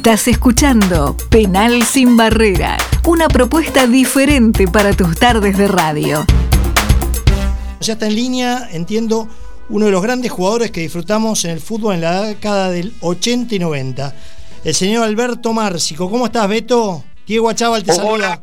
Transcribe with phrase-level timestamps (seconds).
[0.00, 6.24] Estás escuchando Penal sin Barrera, una propuesta diferente para tus tardes de radio.
[7.82, 9.28] Ya está en línea, entiendo,
[9.68, 13.54] uno de los grandes jugadores que disfrutamos en el fútbol en la década del 80
[13.54, 14.14] y 90.
[14.64, 16.10] El señor Alberto Márcico.
[16.10, 17.04] ¿Cómo estás, Beto?
[17.26, 18.10] Diego Achával te saluda.
[18.10, 18.42] Hola.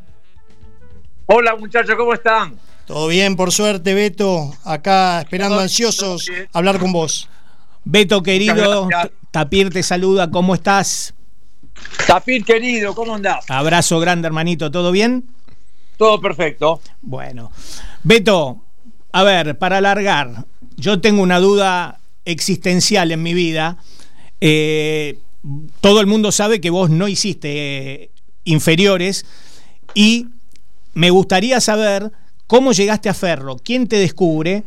[1.26, 2.54] Hola muchachos, ¿cómo están?
[2.86, 4.54] Todo bien, por suerte, Beto.
[4.64, 7.28] Acá esperando ansiosos hablar con vos.
[7.84, 8.88] Beto querido.
[9.32, 11.16] Tapir te saluda, ¿cómo estás?
[12.06, 13.46] Tapir querido, ¿cómo andás?
[13.50, 15.26] Abrazo grande, hermanito, ¿todo bien?
[15.98, 16.80] Todo perfecto.
[17.02, 17.52] Bueno,
[18.04, 18.62] Beto,
[19.12, 20.46] a ver, para alargar,
[20.76, 23.78] yo tengo una duda existencial en mi vida.
[24.40, 25.20] Eh,
[25.82, 28.10] todo el mundo sabe que vos no hiciste eh,
[28.44, 29.26] inferiores
[29.94, 30.28] y
[30.94, 32.12] me gustaría saber
[32.46, 34.64] cómo llegaste a Ferro, quién te descubre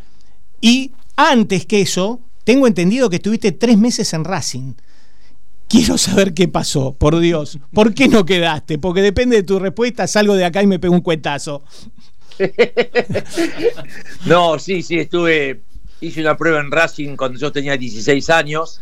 [0.60, 4.72] y antes que eso, tengo entendido que estuviste tres meses en Racing.
[5.70, 7.60] Quiero saber qué pasó, por Dios.
[7.72, 8.76] ¿Por qué no quedaste?
[8.80, 11.62] Porque depende de tu respuesta, salgo de acá y me pego un cuetazo.
[14.26, 15.60] No, sí, sí, estuve.
[16.00, 18.80] Hice una prueba en Racing cuando yo tenía 16 años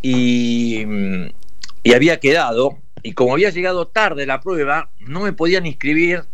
[0.00, 1.26] y, mm,
[1.82, 2.78] y había quedado.
[3.02, 6.24] Y como había llegado tarde la prueba, no me podían inscribir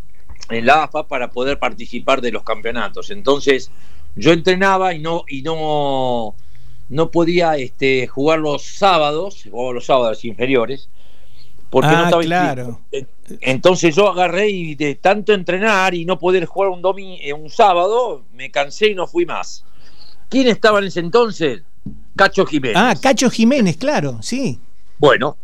[0.49, 3.11] en la AFA para poder participar de los campeonatos.
[3.11, 3.73] Entonces,
[4.15, 6.37] yo entrenaba y no, y no,
[6.89, 10.89] no podía este, jugar los sábados, jugaba los sábados inferiores,
[11.71, 12.81] porque no Ah, estaba claro.
[12.93, 13.39] inscrito.
[13.41, 17.51] Entonces yo agarré y de tanto entrenar y no poder jugar un domi eh, un
[17.51, 19.65] sábado, me cansé y no fui más.
[20.29, 21.63] ¿Quién estaba en ese entonces?
[22.15, 22.77] Cacho Jiménez.
[22.77, 24.59] Ah, Cacho Jiménez, claro, sí.
[24.99, 25.37] Bueno,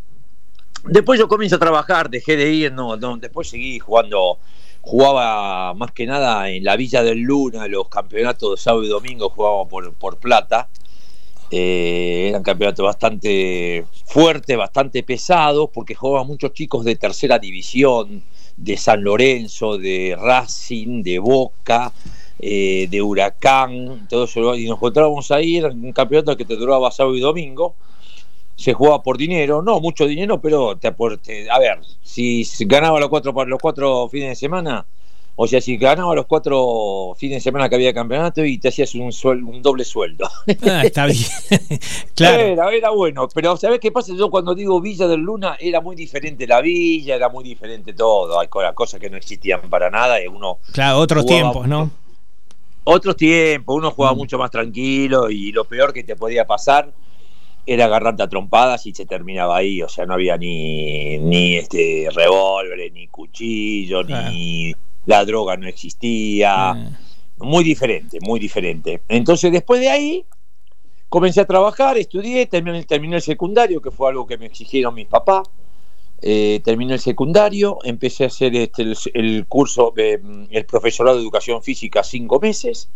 [0.85, 4.39] después yo comienzo a trabajar, dejé de ir, no, no, después seguí jugando,
[4.81, 9.29] jugaba más que nada en la Villa del Luna, los campeonatos de sábado y domingo
[9.31, 10.69] jugaba por, por plata.
[11.55, 18.23] Eh, eran campeonatos bastante fuertes, bastante pesados, porque jugaban muchos chicos de tercera división,
[18.57, 21.93] de San Lorenzo, de Racing, de Boca,
[22.39, 26.91] eh, de Huracán, todo eso, y nos encontrábamos ahí, era un campeonato que te duraba
[26.91, 27.75] sábado y domingo
[28.57, 31.51] se jugaba por dinero, no mucho dinero, pero te aporte.
[31.51, 34.87] A ver, si ganaba los cuatro los cuatro fines de semana,
[35.35, 38.95] o sea, si ganaba los cuatro fines de semana que había campeonato y te hacías
[38.95, 40.29] un suel- un doble sueldo.
[40.63, 41.25] Ah, está bien.
[42.15, 42.43] claro.
[42.43, 44.13] Era, era bueno, pero ¿sabés qué pasa?
[44.15, 48.39] Yo cuando digo Villa del Luna era muy diferente la villa, era muy diferente todo,
[48.39, 51.91] hay co- cosas que no existían para nada y uno Claro, otros Jugaba tiempos, ¿no?
[52.85, 53.93] otros tiempos, uno Mm.
[53.93, 56.93] jugaba mucho más tranquilo y lo peor que te podía pasar
[57.65, 62.09] era agarrarte a trompadas y se terminaba ahí, o sea, no había ni, ni este
[62.13, 64.75] revólver, ni cuchillo, ni
[65.07, 66.91] la droga no existía, Ah,
[67.39, 69.01] muy diferente, muy diferente.
[69.09, 70.25] Entonces después de ahí
[71.09, 75.07] comencé a trabajar, estudié, terminé, terminé el secundario, que fue algo que me exigieron mis
[75.09, 75.49] papás.
[76.25, 81.17] Eh, terminé el secundario, empecé a hacer este, el, el curso, de, mm, el profesorado
[81.17, 82.89] de educación física cinco meses.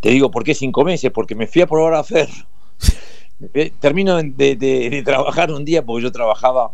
[0.00, 2.32] Te digo por qué cinco meses, porque me fui a probar a Ferro.
[3.54, 6.70] Eh, Termino de, de- de trabajar un día, porque yo trabajaba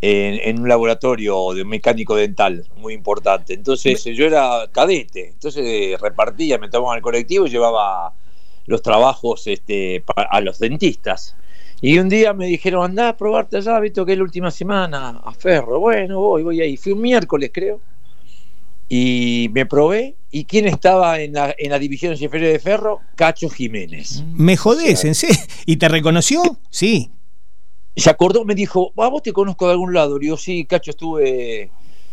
[0.00, 3.54] en, en un laboratorio de mecánico dental muy importante.
[3.54, 8.12] Entonces yo era cadete, entonces eh, repartía, me tomaba el colectivo y llevaba
[8.66, 11.34] los trabajos este, a los dentistas.
[11.80, 15.20] Y un día me dijeron, andá a probarte allá, visto que es la última semana
[15.24, 15.78] a Ferro.
[15.78, 16.76] Bueno, voy, voy ahí.
[16.76, 17.80] Fui un miércoles, creo.
[18.88, 20.16] Y me probé.
[20.30, 23.00] ¿Y quién estaba en la, en la división inferior de Ferro?
[23.14, 24.24] Cacho Jiménez.
[24.34, 25.36] Me jodés, ¿en serio?
[25.66, 26.42] ¿Y te reconoció?
[26.68, 27.12] Sí.
[28.00, 30.18] Se acordó, me dijo, ¿a vos te conozco de algún lado?
[30.18, 31.70] Le digo, sí, Cacho, estuve,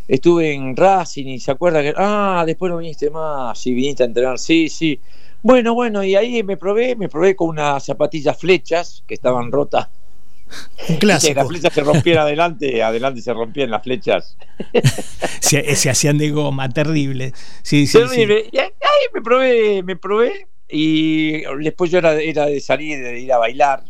[0.07, 4.05] estuve en Racing y se acuerda que, ah, después no viniste más, sí, viniste a
[4.07, 4.99] entrenar, sí, sí.
[5.41, 9.87] Bueno, bueno, y ahí me probé, me probé con unas zapatillas flechas que estaban rotas.
[9.87, 11.39] Un Que clásico.
[11.39, 14.37] las flechas se rompían adelante, adelante se rompían las flechas.
[15.39, 17.31] Se, se hacían de goma, terrible.
[17.61, 18.21] Sí, sí, sí.
[18.51, 18.71] Y ahí
[19.13, 20.47] me probé, me probé.
[20.67, 23.83] Y después yo era, era de salir, de ir a bailar.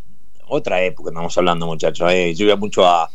[0.48, 2.12] Otra época, estamos hablando, muchachos.
[2.12, 2.34] eh.
[2.36, 3.10] Yo iba mucho a,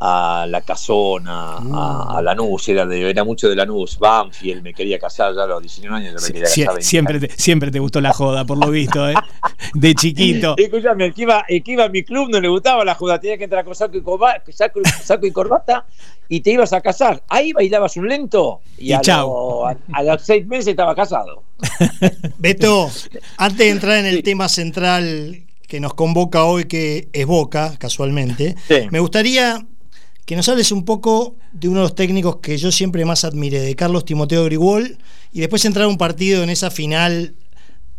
[0.00, 3.98] a la casona, a, a Lanús, era, de, era mucho de Lanús.
[3.98, 6.20] Banfield, me quería casar ya a los 19 años.
[6.20, 6.82] yo me quería Sie- casar.
[6.82, 9.14] siempre, te, siempre te gustó la joda, por lo visto, ¿eh?
[9.74, 10.54] De chiquito.
[10.58, 13.18] Escúchame, el que, iba, el que iba a mi club no le gustaba la joda,
[13.20, 15.84] tenía que entrar con saco y, corba- saco, saco y corbata
[16.28, 17.22] y te ibas a casar.
[17.28, 19.28] Ahí bailabas un lento y, Y a, chau.
[19.28, 21.42] lo- a- a los seis meses estaba casado.
[22.38, 22.90] Beto,
[23.38, 25.42] antes de entrar en el tema central
[25.74, 28.86] que nos convoca hoy, que es Boca, casualmente, Sí.
[28.92, 29.66] me gustaría
[30.24, 33.58] que nos hables un poco de uno de los técnicos que yo siempre más admiré,
[33.58, 34.98] de Carlos Timoteo Grigol,
[35.32, 37.34] y después entrar a un partido en esa final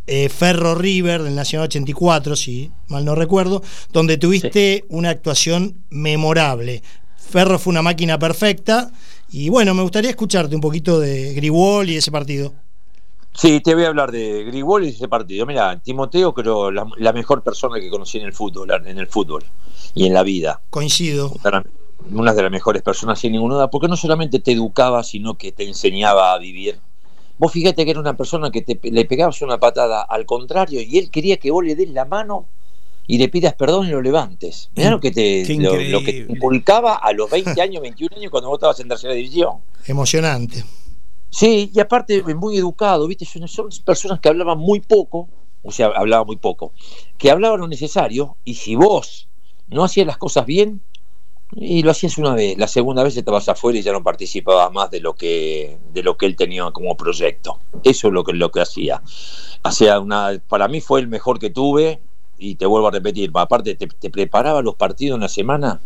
[0.08, 3.62] eh, Ferro River del Nacional 84, si mal no recuerdo,
[3.92, 6.82] donde tuviste una actuación memorable.
[7.18, 8.90] Ferro fue una máquina perfecta
[9.30, 12.54] y bueno, me gustaría escucharte un poquito de Gribol y ese partido.
[13.36, 15.46] Sí, te voy a hablar de Gribol y ese partido.
[15.46, 19.44] Mira, Timoteo creo la, la mejor persona que conocí en el fútbol, en el fútbol
[19.94, 20.62] y en la vida.
[20.70, 21.34] Coincido.
[22.12, 25.52] Una de las mejores personas sin ninguna duda, porque no solamente te educaba, sino que
[25.52, 26.80] te enseñaba a vivir
[27.38, 30.98] Vos fíjate que era una persona que te, le pegabas una patada al contrario y
[30.98, 32.48] él quería que vos le des la mano
[33.08, 34.70] y le pidas perdón y lo levantes.
[34.76, 38.50] Mirá lo que te, lo, que te inculcaba a los 20 años, 21 años cuando
[38.50, 39.58] vos estabas en tercera división.
[39.86, 40.64] Emocionante.
[41.36, 43.26] Sí, y aparte muy educado, ¿viste?
[43.26, 45.28] Son, personas que hablaban muy poco,
[45.64, 46.72] o sea, hablaban muy poco,
[47.18, 49.28] que hablaban lo necesario y si vos
[49.68, 50.80] no hacías las cosas bien,
[51.52, 54.90] y lo hacías una vez, la segunda vez estabas afuera y ya no participabas más
[54.90, 57.60] de lo que, de lo que él tenía como proyecto.
[57.84, 59.02] Eso es lo que, lo que hacía.
[59.62, 62.00] O una, para mí fue el mejor que tuve,
[62.38, 65.82] y te vuelvo a repetir, aparte te, preparaba los partidos en la semana,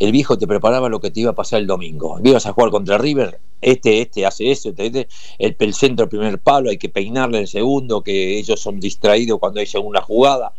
[0.00, 2.18] el viejo te preparaba lo que te iba a pasar el domingo.
[2.24, 5.06] Ibas a jugar contra River, este, este hace eso, este,
[5.38, 9.38] este, el, centro, el primer palo, hay que peinarle el segundo, que ellos son distraídos
[9.38, 10.52] cuando hay segunda jugada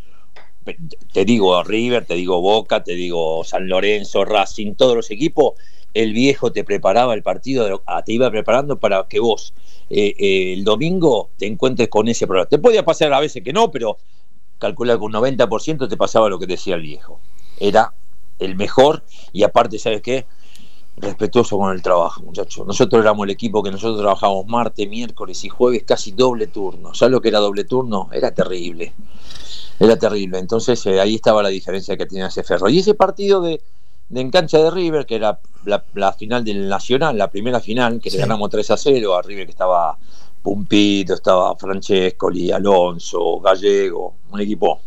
[1.11, 5.53] te digo River, te digo Boca, te digo San Lorenzo, Racing, todos los equipos,
[5.93, 9.53] el viejo te preparaba el partido, ah, te iba preparando para que vos
[9.89, 12.47] eh, eh, el domingo te encuentres con ese problema.
[12.47, 13.97] Te podía pasar a veces que no, pero
[14.57, 17.19] calcula que un 90% te pasaba lo que decía el viejo.
[17.59, 17.93] Era
[18.41, 20.25] el mejor y aparte, ¿sabes qué?
[20.97, 22.67] Respetuoso con el trabajo, muchachos.
[22.67, 26.93] Nosotros éramos el equipo que nosotros trabajábamos martes, miércoles y jueves, casi doble turno.
[26.93, 28.09] ¿Sabes lo que era doble turno?
[28.11, 28.93] Era terrible
[29.81, 30.38] era terrible.
[30.38, 32.69] Entonces eh, ahí estaba la diferencia que tenía ese ferro.
[32.69, 33.61] Y ese partido de,
[34.09, 38.17] de engancha de River, que era la, final del Nacional, la primera final, que le
[38.17, 39.97] ganamos 3 a 0 a River que estaba
[40.41, 44.79] Pumpito, estaba Francescoli, Alonso, Gallego, un equipo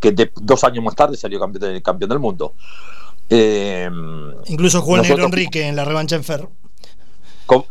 [0.00, 2.54] que dos años más tarde salió campeón, campeón del mundo.
[3.30, 3.90] Eh,
[4.46, 6.50] Incluso jugó el Negro Enrique en la revancha en Ferro.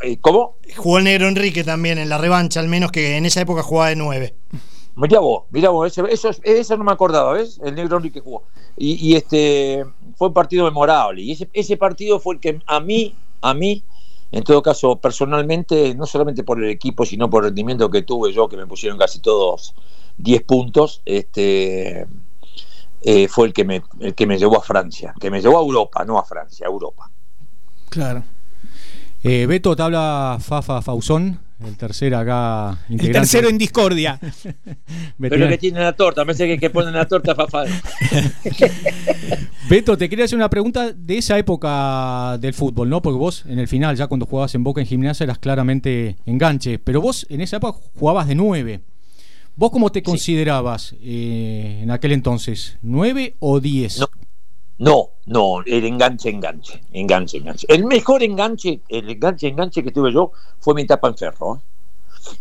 [0.02, 0.56] Eh, ¿Cómo?
[0.76, 3.90] Jugó el Negro Enrique también en la revancha, al menos que en esa época jugaba
[3.90, 4.36] de 9.
[4.96, 7.60] Mirá vos, mirá vos, eso, eso, no me acordaba, ¿ves?
[7.64, 8.46] El negro Enrique jugó.
[8.76, 11.22] Y, este fue un partido memorable.
[11.22, 13.84] Y ese, ese partido fue el que a mí, a mí,
[14.32, 18.34] en todo caso, personalmente, no solamente por el equipo, sino por el rendimiento que tuve
[18.34, 19.76] yo, que me pusieron casi todos
[20.18, 22.08] 10 puntos, este
[23.02, 25.62] eh, fue el que me, el que me llevó a Francia, que me llevó a
[25.62, 27.10] Europa, no a Francia, a Europa.
[27.90, 28.24] Claro.
[29.24, 32.78] Eh, Beto, te habla Fafa Fausón, el tercero acá.
[32.90, 34.20] El tercero en discordia.
[35.20, 37.64] Pero que tiene la torta, me sé que, que ponen la torta Fafa.
[39.70, 43.02] Beto, te quería hacer una pregunta de esa época del fútbol, ¿no?
[43.02, 46.80] Porque vos en el final, ya cuando jugabas en Boca en gimnasia, eras claramente enganche,
[46.80, 48.82] pero vos en esa época jugabas de nueve.
[49.58, 52.78] ¿Vos cómo te considerabas eh, en aquel entonces?
[52.84, 54.00] ¿Nueve o diez?
[54.78, 57.66] No, no, el enganche, enganche, enganche, enganche.
[57.68, 61.56] El mejor enganche, el enganche, enganche que tuve yo fue mi etapa en ferro.
[61.56, 61.60] ¿eh?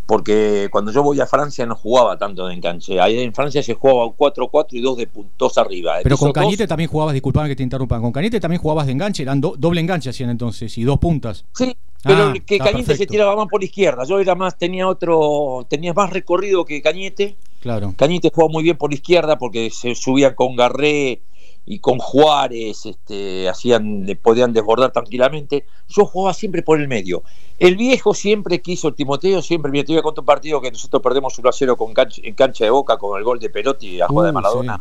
[0.06, 3.00] Porque cuando yo voy a Francia no jugaba tanto de enganche.
[3.00, 5.96] Ahí en Francia se jugaba 4-4 y dos de puntos arriba.
[6.02, 9.22] Pero con Cañete también jugabas, disculpame que te interrumpa, con Cañete también jugabas de enganche,
[9.22, 11.44] eran doble enganche hacían entonces y dos puntas.
[11.54, 14.04] Sí, pero ah, que Cañete se tiraba más por izquierda.
[14.04, 17.36] Yo era más, tenía otro, tenía más recorrido que Cañete.
[17.60, 17.94] Claro.
[17.96, 21.20] Cañete jugaba muy bien por izquierda porque se subía con Garré
[21.66, 25.66] y con Juárez este, hacían, podían desbordar tranquilamente.
[25.88, 27.24] Yo jugaba siempre por el medio.
[27.58, 30.70] El viejo siempre quiso, el Timoteo siempre, mira, te voy a contar un partido que
[30.70, 34.00] nosotros perdemos 1 a 0 con en cancha de Boca con el gol de Perotti
[34.00, 34.80] a jugada de Maradona.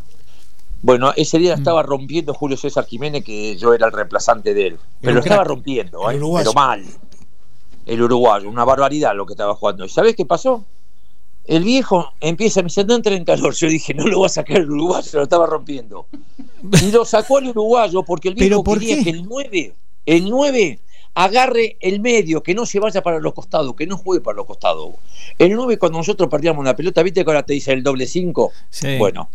[0.84, 1.60] Bueno, ese día mm.
[1.60, 4.80] estaba rompiendo Julio César Jiménez, que yo era el reemplazante de él.
[5.02, 6.20] Pero lo estaba rompiendo, ¿eh?
[6.20, 6.86] pero mal.
[7.88, 9.86] El uruguayo, una barbaridad lo que estaba jugando.
[9.86, 10.64] ¿Y sabes qué pasó?
[11.46, 13.54] El viejo empieza, me dice, no entra en calor.
[13.54, 16.08] Yo dije, no lo va a sacar el uruguayo, se lo estaba rompiendo.
[16.82, 19.74] Y lo sacó el uruguayo porque el viejo quería que el 9,
[20.06, 20.80] el 9
[21.14, 24.46] agarre el medio, que no se vaya para los costados, que no juegue para los
[24.46, 24.96] costados.
[25.40, 28.52] El 9 cuando nosotros perdíamos la pelota, ¿viste que ahora te dice el doble 5?
[28.98, 29.30] Bueno,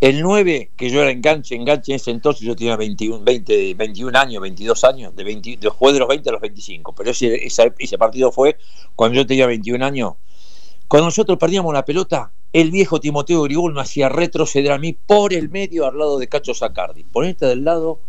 [0.00, 4.18] el 9, que yo era enganche, enganche en ese entonces, yo tenía 21, 20, 21
[4.18, 7.98] años, 22 años, de, 20, de de los 20 a los 25, pero ese, ese
[7.98, 8.56] partido fue
[8.96, 10.14] cuando yo tenía 21 años
[10.92, 15.32] cuando nosotros perdíamos la pelota, el viejo Timoteo Gribol me hacía retroceder a mí por
[15.32, 17.04] el medio al lado de Cacho Zacardi.
[17.04, 18.00] Ponete del lado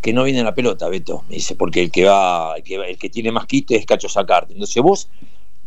[0.00, 1.24] que no viene la pelota, Beto.
[1.28, 4.54] Me dice, porque el que va, el que, tiene más quite es Cacho Zacardi.
[4.54, 5.08] Entonces vos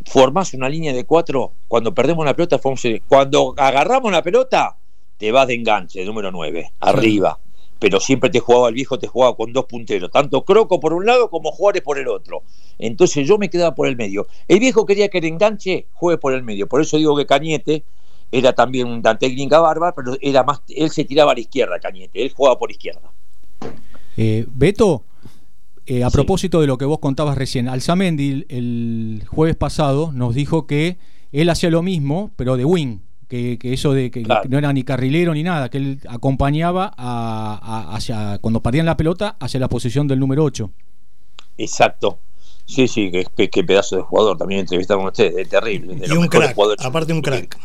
[0.06, 2.60] formás una línea de cuatro, cuando perdemos la pelota,
[3.08, 4.75] cuando agarramos la pelota,
[5.18, 7.39] te vas de enganche, número nueve, arriba
[7.82, 11.03] pero siempre te jugaba el viejo, te jugaba con dos punteros, tanto Croco por un
[11.03, 12.44] lado como Juárez por el otro.
[12.77, 14.27] Entonces yo me quedaba por el medio.
[14.48, 17.84] El viejo quería que el enganche juegue por el medio, por eso digo que Cañete
[18.31, 22.23] era también una técnica bárbara, pero era más, él se tiraba a la izquierda, Cañete,
[22.23, 23.11] él jugaba por izquierda.
[24.17, 25.03] Eh, Beto,
[25.85, 30.67] eh, a propósito de lo que vos contabas recién, Alzamendi el jueves pasado nos dijo
[30.67, 30.97] que
[31.31, 35.33] él hacía lo mismo, pero de wing, que, eso de que no era ni carrilero
[35.33, 40.19] ni nada, que él acompañaba a, hacia, cuando partían la pelota hacia la posición del
[40.19, 40.69] número 8.
[41.57, 42.19] Exacto.
[42.65, 45.97] Sí, sí, qué, pedazo de jugador también entrevistaron ustedes, es terrible.
[46.05, 47.57] y un crack, aparte un crack.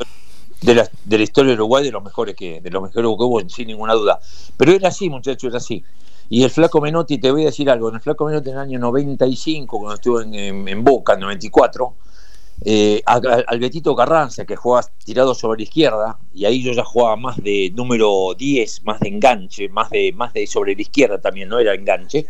[0.62, 3.24] De la, de la historia de Uruguay, de los mejores que, de los mejores que
[3.24, 4.18] hubo, sin ninguna duda.
[4.56, 5.84] Pero era así, muchachos, era así.
[6.28, 8.60] Y el Flaco Menotti, te voy a decir algo, en el Flaco Menotti en el
[8.60, 11.94] año 95, cuando estuve en, en, Boca, en 94,
[12.64, 17.16] eh, al, Betito Carranza, que jugaba tirado sobre la izquierda, y ahí yo ya jugaba
[17.16, 21.48] más de número 10, más de enganche, más de, más de sobre la izquierda también,
[21.48, 22.26] no era enganche,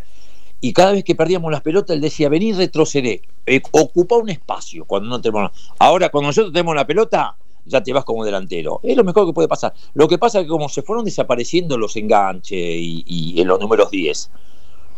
[0.59, 4.85] y cada vez que perdíamos las pelotas, él decía, vení, retroceder, eh, ocupa un espacio
[4.85, 5.51] cuando no tenemos...
[5.79, 7.35] Ahora, cuando nosotros tenemos la pelota,
[7.67, 8.79] ya te vas como delantero.
[8.83, 9.73] Es lo mejor que puede pasar.
[9.93, 13.91] Lo que pasa es que como se fueron desapareciendo los enganches y, en los números
[13.91, 14.31] 10,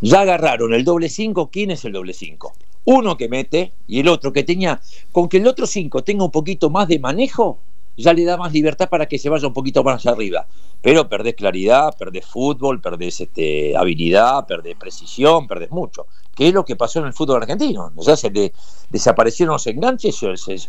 [0.02, 1.50] ya agarraron el doble 5.
[1.50, 2.52] ¿Quién es el doble 5?
[2.84, 4.80] Uno que mete y el otro que tenía,
[5.12, 7.58] con que el otro 5 tenga un poquito más de manejo,
[7.96, 10.46] ya le da más libertad para que se vaya un poquito más arriba.
[10.82, 16.06] Pero perdés claridad, perdés fútbol, perdés este, habilidad, perdés precisión, perdés mucho.
[16.34, 17.92] ¿Qué es lo que pasó en el fútbol argentino?
[17.94, 18.52] O sea, se
[18.88, 20.18] desaparecieron los enganches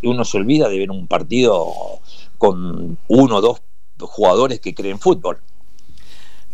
[0.01, 1.73] y uno se olvida de ver un partido
[2.37, 3.61] con uno o dos
[3.99, 5.39] jugadores que creen fútbol.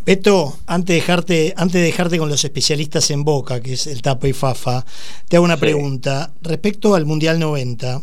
[0.04, 4.00] Beto, antes de, dejarte, antes de dejarte con los especialistas en Boca, que es el
[4.00, 4.86] Tapo y Fafa,
[5.28, 6.32] te hago una pregunta.
[6.40, 8.00] Respecto al Mundial 90,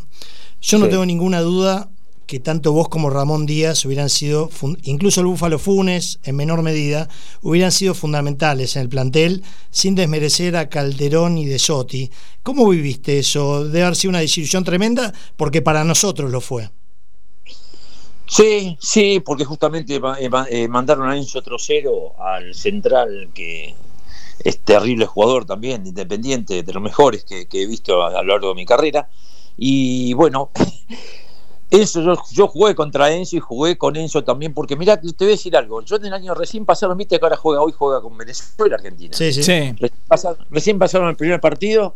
[0.61, 1.89] yo no tengo ninguna duda
[2.25, 4.49] que tanto vos como Ramón Díaz hubieran sido,
[4.83, 7.07] incluso el Búfalo Funes en menor medida,
[7.41, 12.09] hubieran sido fundamentales en el plantel, sin desmerecer a Calderón y de Sotti.
[12.43, 13.65] ¿Cómo viviste eso?
[13.65, 16.69] Debe haber sido una desilusión tremenda, porque para nosotros lo fue.
[18.27, 23.75] Sí, sí, porque justamente eh, eh, mandaron a Enzo Trocero al central, que
[24.43, 28.49] es terrible jugador también, independiente, de los mejores que, que he visto a lo largo
[28.49, 29.09] de mi carrera.
[29.57, 30.49] Y bueno,
[31.71, 35.31] Enzo, yo, jugué contra Enzo y jugué con Enzo también, porque mira, te voy a
[35.31, 35.81] decir algo.
[35.81, 39.13] Yo en el año recién pasaron, viste que ahora juega, hoy juega con Venezuela, Argentina.
[39.13, 39.41] Sí, sí.
[40.49, 41.95] Recién, pasaron, el primer partido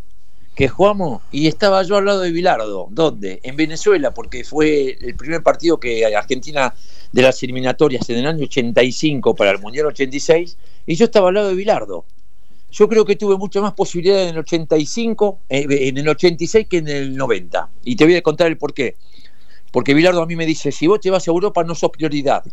[0.55, 2.88] que jugamos y estaba yo al lado de Bilardo.
[2.89, 3.39] ¿Dónde?
[3.43, 6.73] En Venezuela, porque fue el primer partido que Argentina
[7.11, 11.35] de las eliminatorias en el año 85 para el Mundial 86 y yo estaba al
[11.35, 12.05] lado de Bilardo.
[12.71, 16.77] Yo creo que tuve mucho más posibilidad en el 85, eh, en el 86 que
[16.77, 17.69] en el 90.
[17.83, 18.95] Y te voy a contar el por qué.
[19.71, 22.43] Porque Bilardo a mí me dice, si vos te vas a Europa no sos prioridad.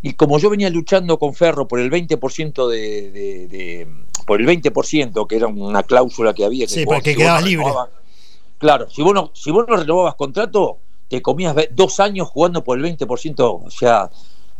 [0.00, 3.86] Y como yo venía luchando con Ferro por el 20% de,
[4.26, 7.66] por el 20%, que era una cláusula que había que Sí, porque quedabas libre.
[8.58, 10.78] claro, si vos no si vos no renovabas contrato,
[11.08, 14.10] te comías dos años jugando por el 20%, o sea,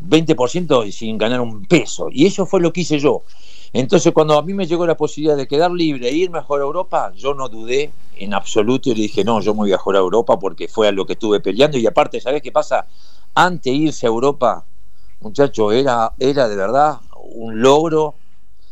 [0.00, 2.08] 20% sin ganar un peso.
[2.10, 3.22] Y eso fue lo que hice yo.
[3.72, 6.60] Entonces, cuando a mí me llegó la posibilidad de quedar libre e irme a jugar
[6.60, 9.78] a Europa, yo no dudé en absoluto y le dije, no, yo me voy a
[9.78, 11.78] jugar a Europa porque fue a lo que estuve peleando.
[11.78, 12.86] Y aparte, ¿sabes qué pasa?
[13.34, 14.66] Antes irse a Europa,
[15.20, 17.00] muchacho, era, era de verdad
[17.34, 18.14] un logro,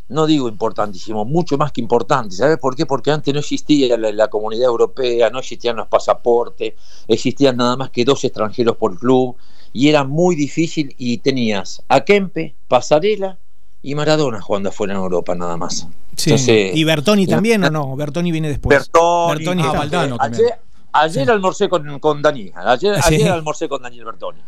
[0.09, 2.35] no digo importantísimo, mucho más que importante.
[2.35, 2.85] ¿Sabes por qué?
[2.85, 6.75] Porque antes no existía la comunidad europea, no existían los pasaportes,
[7.09, 9.37] existían nada más que dos extranjeros por club
[9.73, 13.39] y era muy difícil y tenías a Kempe, Pasarela,
[13.83, 15.89] y Maradona jugando afuera en Europa nada más.
[16.27, 17.97] ¿Y Bertoni también o no?
[17.97, 18.79] Bertoni viene después.
[18.79, 19.63] Bertoni,
[20.19, 20.59] ayer,
[20.93, 24.41] ayer almorcé con, con Dani, ayer, ayer almorcé con Daniel Bertoni.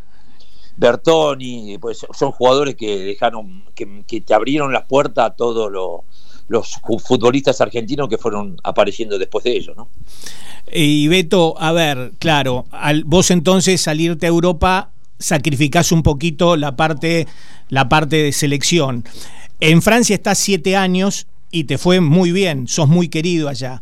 [0.76, 5.70] Bertoni, pues son jugadores que dejaron, que, te abrieron las puertas a todos
[6.48, 9.88] los futbolistas argentinos que fueron apareciendo después de ellos, ¿no?
[10.70, 14.90] Y Beto, a ver, claro, al, vos entonces salirte a Europa
[15.22, 17.26] sacrificás un poquito la parte,
[17.68, 19.04] la parte de selección.
[19.60, 23.80] En Francia estás siete años y te fue muy bien, sos muy querido allá.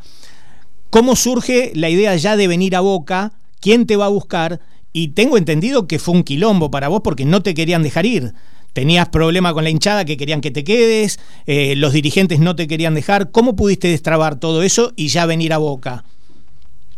[0.91, 3.33] ¿Cómo surge la idea ya de venir a Boca?
[3.61, 4.61] ¿Quién te va a buscar?
[4.93, 8.35] Y tengo entendido que fue un quilombo para vos porque no te querían dejar ir.
[8.73, 12.67] Tenías problema con la hinchada que querían que te quedes, eh, los dirigentes no te
[12.67, 13.31] querían dejar.
[13.31, 16.05] ¿Cómo pudiste destrabar todo eso y ya venir a Boca?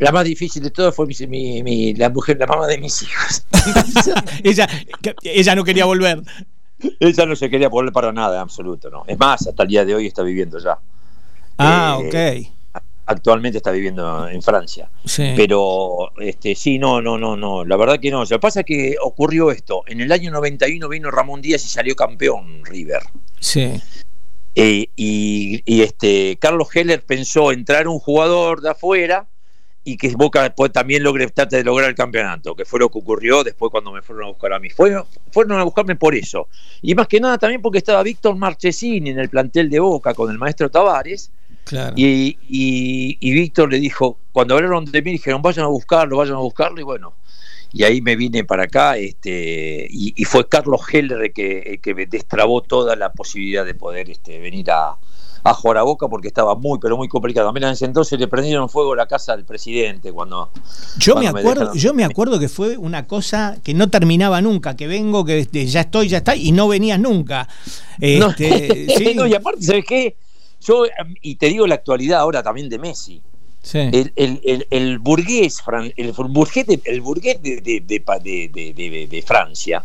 [0.03, 3.47] La más difícil de todo fue mi, la mujer, la mamá de mis hijos.
[4.43, 4.69] ella,
[5.23, 6.23] ella no quería volver.
[6.99, 9.05] Ella no se quería volver para nada, en absoluto, ¿no?
[9.07, 10.77] Es más, hasta el día de hoy está viviendo ya.
[11.57, 12.81] Ah, eh, ok.
[13.07, 14.91] Actualmente está viviendo en Francia.
[15.05, 15.35] Sí.
[15.37, 17.65] Pero este, sí, no, no, no, no.
[17.65, 18.23] La verdad que no.
[18.23, 19.85] Lo que pasa es que ocurrió esto.
[19.87, 23.03] En el año 91 vino Ramón Díaz y salió campeón River.
[23.39, 23.81] Sí.
[24.57, 29.29] Eh, y, y, este Carlos Heller pensó entrar un jugador de afuera
[29.85, 32.99] y que Boca después también logre trate de lograr el campeonato, que fue lo que
[32.99, 34.71] ocurrió después cuando me fueron a buscar a mí.
[34.71, 36.49] Fueron, fueron a buscarme por eso.
[36.81, 40.31] Y más que nada también porque estaba Víctor Marchesini en el plantel de Boca con
[40.31, 41.31] el maestro Tavares.
[41.97, 46.41] Y, y, Víctor le dijo, cuando hablaron de mí, dijeron, vayan a buscarlo, vayan a
[46.41, 47.15] buscarlo, y bueno,
[47.73, 52.07] y ahí me vine para acá, este, y, fue Carlos Heller el que, que me
[52.07, 54.99] destrabó toda la posibilidad de poder este, venir a,
[55.45, 57.53] a jugar a Boca porque estaba muy, pero muy complicado.
[57.53, 60.51] Mira, en ese entonces le prendieron fuego la casa del presidente cuando...
[60.99, 64.87] Yo me acuerdo, yo me acuerdo que fue una cosa que no terminaba nunca, que
[64.87, 67.49] vengo, que este, ya estoy, ya está, y no venías nunca.
[68.01, 68.89] Este,
[69.29, 70.17] y aparte, ¿sabes qué?
[70.61, 70.85] Yo,
[71.21, 73.23] y te digo la actualidad ahora también de Messi.
[73.73, 75.63] El, el, el, burgués,
[75.97, 79.85] el burgués, de, el burgués de, de, de Francia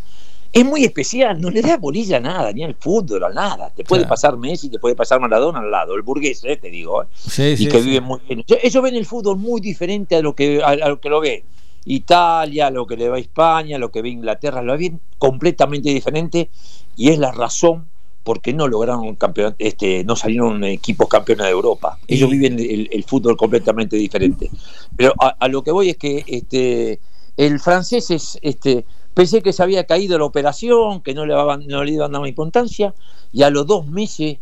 [0.52, 3.70] es muy especial, no le da bolilla a nada, ni al fútbol, a nada.
[3.70, 7.02] Te puede pasar Messi, te puede pasar Maradona al lado, el burgués, eh, te digo,
[7.02, 7.56] eh.
[7.58, 8.44] y que vive muy bien.
[8.62, 11.44] Ellos ven el fútbol muy diferente a lo que, a, lo, que lo ve
[11.84, 15.00] Italia, a lo que le va a España, a lo que ve Inglaterra, lo ven
[15.18, 16.48] completamente diferente
[16.96, 17.86] y es la razón
[18.24, 21.98] por qué no lograron campeón, este, no salieron equipos campeones de Europa.
[22.06, 24.50] Ellos viven el, fútbol completamente diferente.
[24.96, 27.00] Pero a, a, lo que voy es que este,
[27.38, 28.84] el francés es este
[29.18, 31.34] Pensé que se había caído la operación, que no le,
[31.66, 32.94] no le iban a dar importancia,
[33.32, 34.38] y a los dos meses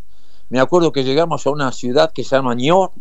[0.50, 2.92] me acuerdo que llegamos a una ciudad que se llama Niort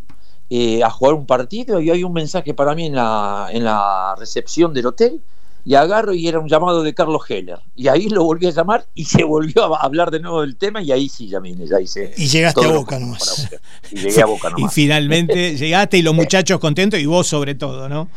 [0.49, 4.15] eh, a jugar un partido y hay un mensaje para mí en la, en la
[4.17, 5.21] recepción del hotel
[5.65, 7.59] y agarro y era un llamado de Carlos Heller.
[7.75, 10.81] Y ahí lo volví a llamar y se volvió a hablar de nuevo del tema
[10.81, 12.13] y ahí sí ya ya hice.
[12.15, 13.49] Y llegaste a Boca nomás.
[13.91, 14.71] Y llegué a Boca nomás.
[14.71, 18.07] Y finalmente llegaste y los muchachos contentos y vos sobre todo, ¿no?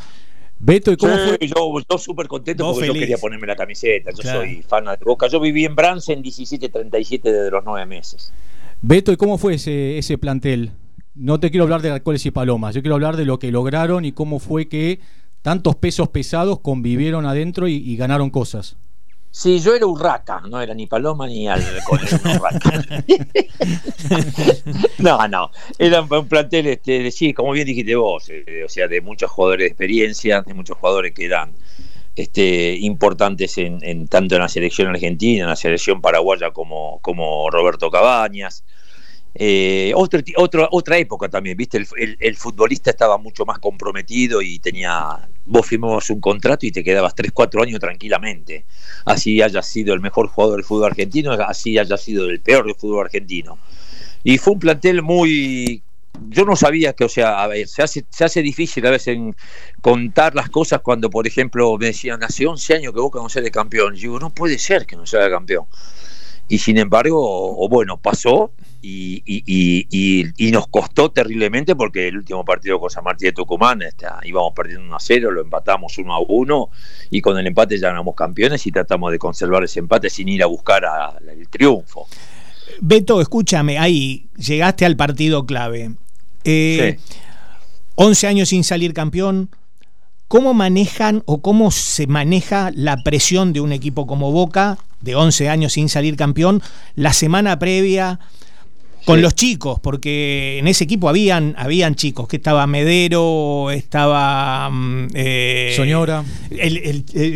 [0.61, 1.39] Beto, ¿y cómo fue?
[1.41, 4.11] Yo, súper contento porque yo quería ponerme la camiseta.
[4.11, 5.29] Yo soy fan de Boca.
[5.29, 8.33] Yo viví en Brance en 17-37 desde los nueve meses.
[8.83, 10.73] Beto, ¿y cómo fue ese, ese plantel?
[11.15, 14.05] No te quiero hablar de alcoholes y palomas, yo quiero hablar de lo que lograron
[14.05, 15.01] y cómo fue que
[15.43, 18.77] tantos pesos pesados convivieron adentro y ganaron cosas.
[19.39, 22.01] Sí, yo era urraca, no era ni paloma ni alcohol,
[24.99, 29.01] no, no, era un plantel, este, sí, como bien dijiste vos, eh, o sea, de
[29.01, 31.53] muchos jugadores de experiencia, de muchos jugadores que eran
[32.17, 37.93] este, importantes en, tanto en la selección argentina, en la selección paraguaya como, como Roberto
[37.93, 38.65] Cabañas.
[39.41, 41.81] Eh, otra, otra época también, ¿viste?
[42.19, 45.29] El, futbolista estaba mucho más comprometido y tenía.
[45.47, 48.65] Vos firmabas un contrato y te quedabas 3, 4 años tranquilamente.
[49.05, 52.75] Así haya sido el mejor jugador del fútbol argentino, así haya sido el peor del
[52.75, 53.59] fútbol argentino.
[54.25, 55.83] Y fue un plantel muy.
[56.31, 59.17] Yo no sabía que, o sea, a ver, se hace, se hace difícil a veces
[59.17, 59.37] en
[59.81, 63.53] contar las cosas cuando, por ejemplo, me decían, hace 11 años que Boca no sale
[63.53, 63.95] campeón.
[63.95, 65.67] Y digo, no puede ser que no sea campeón.
[66.49, 72.81] Y sin embargo, o bueno, pasó y, y, nos costó terriblemente porque el último partido
[72.81, 76.21] con San Martín de Tucumán está, íbamos perdiendo 1 a 0, lo empatamos 1 a
[76.21, 76.71] 1
[77.11, 80.43] y con el empate ya ganamos campeones y tratamos de conservar ese empate sin ir
[80.43, 80.85] a buscar
[81.29, 82.07] el triunfo.
[82.81, 85.93] Beto, escúchame, ahí llegaste al partido clave.
[86.45, 86.99] Eh,
[87.97, 89.51] 11 años sin salir campeón.
[90.29, 95.49] ¿Cómo manejan o cómo se maneja la presión de un equipo como Boca, de 11
[95.49, 96.63] años sin salir campeón,
[96.95, 98.19] la semana previa?
[99.09, 104.69] con los chicos, porque en ese equipo habían, habían chicos, que estaba Medero, estaba...
[104.69, 106.23] Mm, eh, Soñora.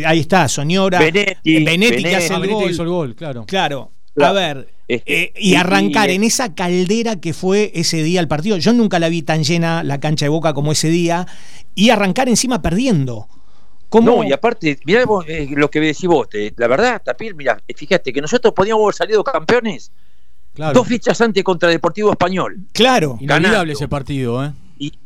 [0.05, 0.99] ahí está, Soñora.
[0.99, 1.63] Benetti.
[1.63, 2.69] Benetti, que hace el, gol.
[2.69, 3.15] Hizo el gol.
[3.15, 3.45] claro.
[3.47, 3.91] Claro.
[4.21, 8.57] A ver, eh, y arrancar en esa caldera que fue ese día el partido.
[8.57, 11.25] Yo nunca la vi tan llena la cancha de Boca como ese día.
[11.73, 13.27] Y arrancar encima perdiendo.
[13.93, 14.23] ¿Cómo?
[14.23, 16.27] No, y aparte, mirá eh, lo que decís vos,
[16.57, 19.91] la verdad, Tapir, mira, fíjate que nosotros podíamos haber salido campeones
[20.55, 22.59] Dos fichas antes contra Deportivo Español.
[22.73, 23.17] Claro.
[23.19, 24.51] Inolvidable ese partido, ¿eh?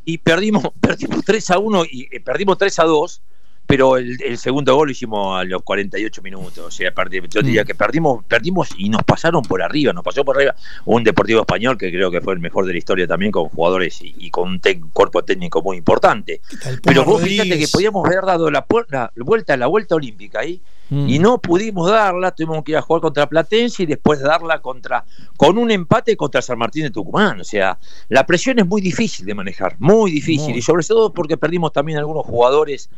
[0.05, 3.21] Y, perdimos, perdimos 3 a 1 y eh, perdimos 3 a 2
[3.67, 6.59] pero el, segundo gol lo hicimos a los 48 minutos.
[6.59, 6.93] O sea,
[7.29, 7.65] yo diría mm.
[7.65, 11.77] que perdimos, perdimos y nos pasaron por arriba, nos pasó por arriba un Deportivo Español
[11.77, 14.61] que creo que fue el mejor de la historia también, con jugadores y, con un
[14.93, 16.39] cuerpo técnico muy importante.
[16.81, 20.61] Pero vos fíjate que podíamos haber dado la, la, vuelta, la vuelta olímpica ahí.
[20.89, 21.21] Y mm.
[21.21, 25.03] no pudimos darla, tuvimos que ir a jugar contra Platense y después darla contra
[25.35, 27.41] con un empate contra San Martín de Tucumán.
[27.41, 27.77] O sea,
[28.07, 30.55] la presión es muy difícil de manejar, muy difícil.
[30.55, 32.89] Y sobre todo porque perdimos también algunos jugadores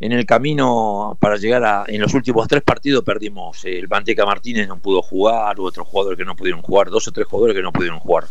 [0.00, 1.84] en el camino para llegar a.
[1.86, 3.64] En los últimos tres partidos perdimos.
[3.64, 7.26] El Manteca Martínez no pudo jugar, otros jugadores que no pudieron jugar, dos o tres
[7.26, 8.24] jugadores que no pudieron jugar.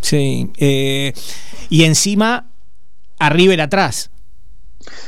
[0.00, 0.50] Sí.
[0.56, 1.12] Eh,
[1.68, 2.46] y encima,
[3.18, 4.10] a River atrás.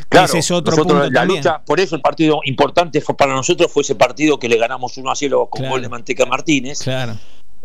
[0.08, 3.70] Claro, ese es otro punto la lucha, por eso el partido importante fue para nosotros
[3.70, 6.80] fue ese partido que le ganamos 1 a 0 con gol de Manteca Martínez.
[6.80, 7.16] Claro.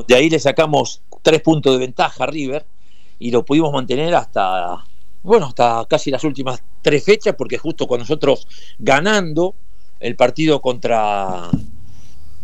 [0.08, 2.66] De ahí le sacamos tres puntos de ventaja a River
[3.18, 4.86] y lo pudimos mantener hasta
[5.24, 9.56] bueno, hasta casi las últimas tres fechas, porque justo cuando nosotros ganando
[10.00, 11.50] el partido contra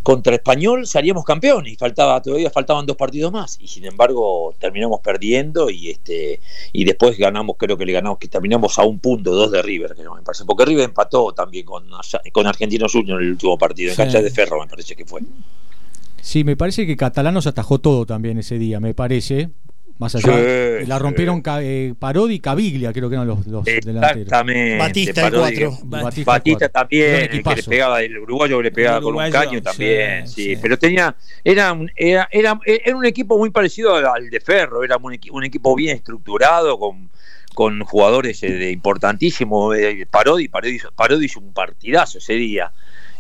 [0.02, 5.02] contra Español salíamos campeones y faltaba todavía faltaban dos partidos más y sin embargo terminamos
[5.02, 6.40] perdiendo y este
[6.72, 9.96] y después ganamos creo que le ganamos que terminamos a un punto dos de River
[9.96, 11.86] que no me parece porque River empató también con
[12.32, 15.22] con Argentinos Juniors en el último partido en cancha de Ferro me parece que fue
[16.22, 19.50] Sí, me parece que Catalanos atajó todo también ese día, me parece.
[20.00, 20.34] Más allá,
[20.88, 24.78] la rompieron eh, Parodi y Caviglia, creo que eran los, los Exactamente.
[24.78, 25.78] Batista el cuatro.
[26.26, 30.80] Batista, también, que le pegaba, el uruguayo le pegaba con un caño también, sí, Pero
[30.80, 35.20] tenía, era un, era, era, era, un equipo muy parecido al de Ferro, era un,
[35.32, 37.10] un equipo bien estructurado, con,
[37.54, 39.76] con jugadores eh, importantísimos.
[39.78, 42.72] Eh, Parodi, Parodi, Parodi hizo un partidazo ese día.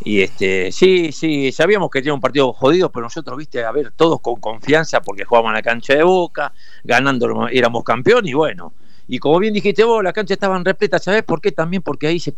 [0.03, 3.91] Y este, sí, sí, sabíamos que era un partido jodido, pero nosotros, viste, a ver,
[3.91, 8.73] todos con confianza porque jugábamos en la cancha de boca, ganando éramos campeón y bueno.
[9.07, 11.51] Y como bien dijiste vos, las canchas estaban repletas, ¿sabés por qué?
[11.51, 12.33] También porque ahí se,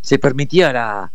[0.00, 1.12] se, permitía la.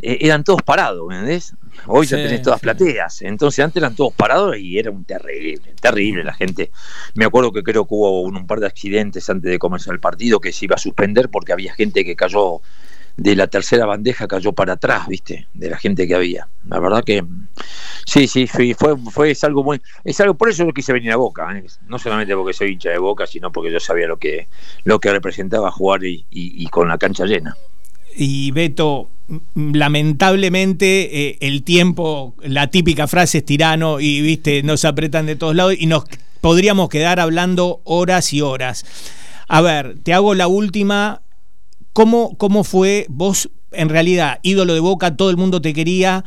[0.00, 1.52] Eh, eran todos parados, ¿me entendés?
[1.86, 3.22] Hoy ya tenés todas plateas.
[3.22, 6.70] Entonces antes eran todos parados y era un terrible, terrible la gente.
[7.14, 10.00] Me acuerdo que creo que hubo un, un par de accidentes antes de comenzar el
[10.00, 12.62] partido que se iba a suspender porque había gente que cayó
[13.20, 15.46] de la tercera bandeja cayó para atrás, ¿viste?
[15.52, 16.48] De la gente que había.
[16.66, 17.22] La verdad que
[18.06, 21.16] sí, sí, fue, fue es algo muy es algo por eso yo quise venir a
[21.16, 21.62] Boca, ¿eh?
[21.86, 24.48] no solamente porque soy hincha de Boca, sino porque yo sabía lo que
[24.84, 27.54] lo que representaba jugar y, con la cancha llena.
[28.16, 29.10] Y Beto,
[29.54, 35.54] lamentablemente eh, el tiempo, la típica frase es tirano y viste, nos apretan de todos
[35.54, 36.04] lados y nos
[36.40, 38.86] podríamos quedar hablando horas y horas.
[39.46, 41.20] A ver, te hago la última
[41.92, 46.24] ¿Cómo, ¿Cómo fue vos, en realidad, ídolo de Boca, todo el mundo te quería,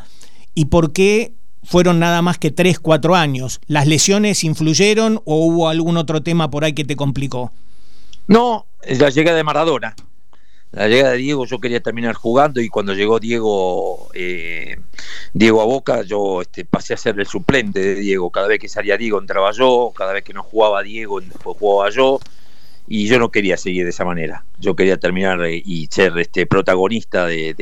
[0.53, 3.61] y por qué fueron nada más que 3, 4 años?
[3.67, 7.53] ¿Las lesiones influyeron o hubo algún otro tema por ahí que te complicó?
[8.27, 9.95] No, la llegada de Maradona.
[10.71, 14.77] La llegada de Diego, yo quería terminar jugando y cuando llegó Diego, eh,
[15.31, 18.31] Diego a Boca, yo este, pasé a ser el suplente de Diego.
[18.31, 21.91] Cada vez que salía Diego entraba yo, cada vez que no jugaba Diego después jugaba
[21.91, 22.19] yo
[22.87, 24.45] y yo no quería seguir de esa manera.
[24.59, 27.53] Yo quería terminar eh, y ser este protagonista de,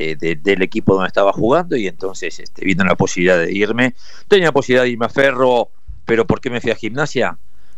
[0.41, 3.93] del equipo donde estaba jugando y entonces este, viendo la posibilidad de irme,
[4.27, 5.69] tenía la posibilidad de irme a Ferro,
[6.05, 7.37] pero ¿por qué me fui a gimnasia?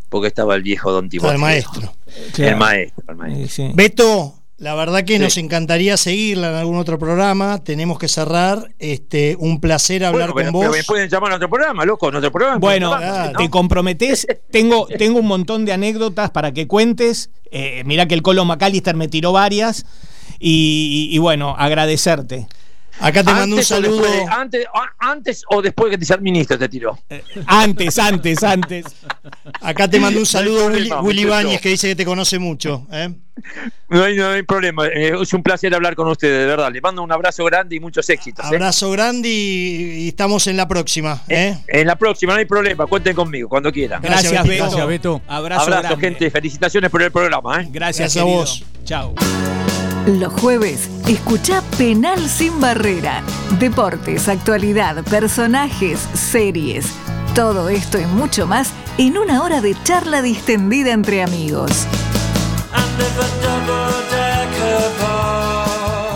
[0.09, 1.33] Porque estaba el viejo Don Timoteo.
[1.33, 1.93] El maestro.
[2.37, 3.03] El maestro.
[3.07, 3.71] El maestro.
[3.73, 7.61] Beto, la verdad que nos encantaría seguirla en algún otro programa.
[7.61, 8.69] Tenemos que cerrar.
[8.79, 10.71] Este, un placer hablar con vos.
[10.71, 12.59] me pueden llamar a otro programa, loco, en otro programa.
[12.59, 12.97] Bueno,
[13.37, 14.25] te comprometés.
[14.51, 17.29] tengo, tengo un montón de anécdotas para que cuentes.
[17.51, 19.85] Eh, mira que el Colo McAllister me tiró varias.
[20.39, 22.47] y bueno, agradecerte.
[22.99, 24.05] Acá te mando un saludo.
[24.29, 24.65] antes,
[24.99, 26.97] antes, o después que te sea ministro te tiró.
[27.09, 28.85] Eh, antes, antes, antes.
[29.61, 32.87] Acá te mando un saludo Willy, Willy Báñez que dice que te conoce mucho.
[32.91, 33.13] ¿eh?
[33.89, 34.87] No, hay, no, hay, problema.
[34.87, 36.71] Eh, es un placer hablar con ustedes, de verdad.
[36.71, 38.45] Le mando un abrazo grande y muchos éxitos.
[38.45, 41.21] Abrazo grande y, estamos en la próxima.
[41.27, 42.85] En la próxima, no hay problema.
[42.85, 44.01] Cuenten conmigo cuando quieran.
[44.01, 44.63] Gracias, Beto.
[44.63, 45.21] Gracias, Beto.
[45.27, 46.29] Abrazo, abrazo gente.
[46.29, 47.63] Felicitaciones por el programa.
[47.69, 48.63] Gracias, Gracias a vos.
[48.85, 49.13] Chao.
[50.05, 53.23] Los jueves, escucha Penal sin Barrera.
[53.59, 56.85] Deportes, actualidad, personajes, series.
[57.33, 61.87] Todo esto y mucho más en una hora de charla distendida entre amigos.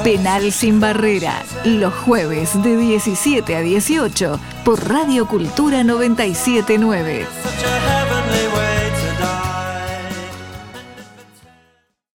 [0.03, 7.25] Penal sin Barrera, los jueves de 17 a 18 por Radio Cultura 979.